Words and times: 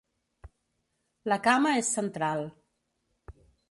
La 1.33 1.39
cama 1.51 1.77
és 1.85 1.95
central. 2.01 2.47